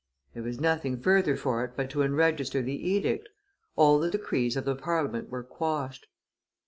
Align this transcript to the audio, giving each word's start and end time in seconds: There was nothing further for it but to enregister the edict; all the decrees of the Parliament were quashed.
There 0.33 0.41
was 0.41 0.59
nothing 0.59 0.99
further 0.99 1.37
for 1.37 1.63
it 1.63 1.73
but 1.75 1.91
to 1.91 1.99
enregister 2.01 2.63
the 2.65 2.89
edict; 2.89 3.29
all 3.75 3.99
the 3.99 4.09
decrees 4.09 4.57
of 4.57 4.65
the 4.65 4.73
Parliament 4.75 5.29
were 5.29 5.43
quashed. 5.43 6.07